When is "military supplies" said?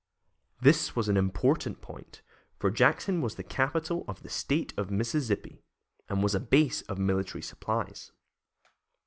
6.97-8.11